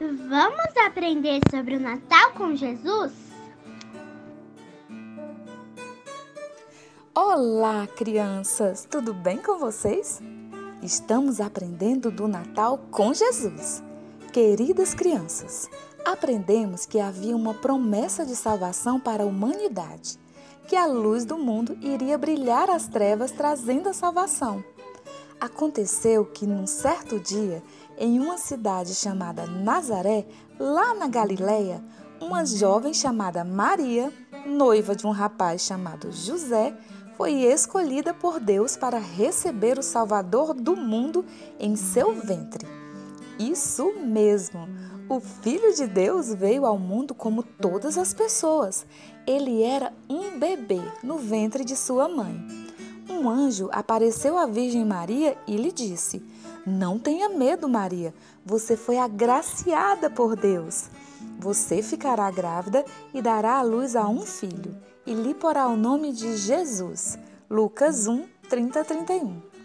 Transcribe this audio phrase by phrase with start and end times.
[0.00, 3.12] Vamos aprender sobre o Natal com Jesus?
[7.12, 8.86] Olá, crianças!
[8.88, 10.20] Tudo bem com vocês?
[10.80, 13.82] Estamos aprendendo do Natal com Jesus.
[14.32, 15.68] Queridas crianças,
[16.04, 20.16] aprendemos que havia uma promessa de salvação para a humanidade,
[20.68, 24.62] que a luz do mundo iria brilhar as trevas trazendo a salvação.
[25.40, 27.62] Aconteceu que num certo dia,
[27.96, 30.26] em uma cidade chamada Nazaré,
[30.60, 31.82] lá na Galileia,
[32.20, 34.12] uma jovem chamada Maria,
[34.44, 36.76] noiva de um rapaz chamado José,
[37.16, 41.24] foi escolhida por Deus para receber o Salvador do mundo
[41.58, 42.68] em seu ventre.
[43.38, 44.68] Isso mesmo!
[45.08, 48.86] O Filho de Deus veio ao mundo como todas as pessoas.
[49.26, 52.68] Ele era um bebê no ventre de sua mãe
[53.18, 56.22] um anjo apareceu à Virgem Maria e lhe disse:
[56.66, 60.88] Não tenha medo, Maria, você foi agraciada por Deus.
[61.38, 66.12] Você ficará grávida e dará à luz a um filho, e lhe porá o nome
[66.12, 67.18] de Jesus.
[67.50, 69.57] Lucas 1, 30 31.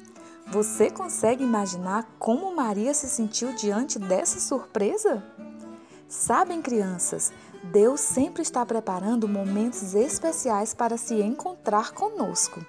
[0.48, 5.24] Você consegue imaginar como Maria se sentiu diante dessa surpresa?
[6.08, 7.32] Sabem, crianças,
[7.72, 12.64] Deus sempre está preparando momentos especiais para se encontrar conosco.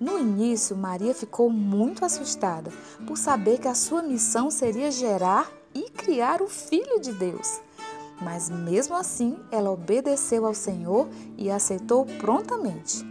[0.00, 2.72] No início, Maria ficou muito assustada
[3.06, 7.60] por saber que a sua missão seria gerar e criar o Filho de Deus.
[8.22, 13.04] Mas mesmo assim, ela obedeceu ao Senhor e aceitou prontamente.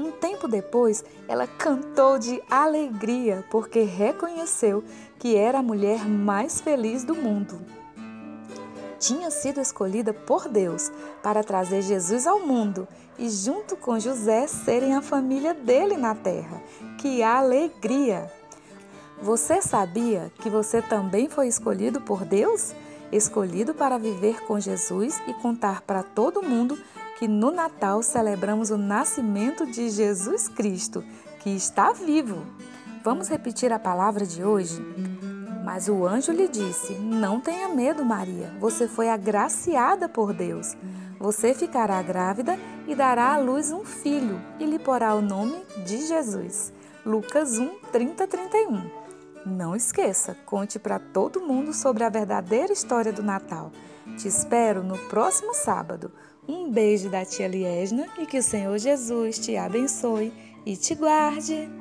[0.00, 4.82] Um tempo depois, ela cantou de alegria porque reconheceu
[5.18, 7.60] que era a mulher mais feliz do mundo
[9.00, 12.86] tinha sido escolhida por Deus para trazer Jesus ao mundo
[13.18, 16.62] e, junto com José, serem a família dele na terra.
[16.98, 18.30] Que alegria!
[19.22, 22.74] Você sabia que você também foi escolhido por Deus?
[23.10, 26.78] Escolhido para viver com Jesus e contar para todo mundo
[27.20, 31.04] que no Natal celebramos o nascimento de Jesus Cristo,
[31.40, 32.46] que está vivo.
[33.04, 34.82] Vamos repetir a palavra de hoje?
[35.62, 40.74] Mas o anjo lhe disse: Não tenha medo, Maria, você foi agraciada por Deus.
[41.18, 42.58] Você ficará grávida
[42.88, 46.72] e dará à luz um filho, e lhe porá o nome de Jesus.
[47.04, 48.90] Lucas 1, 30, 31.
[49.44, 53.70] Não esqueça, conte para todo mundo sobre a verdadeira história do Natal.
[54.16, 56.10] Te espero no próximo sábado.
[56.48, 60.32] Um beijo da tia Liesna e que o Senhor Jesus te abençoe
[60.66, 61.79] e te guarde.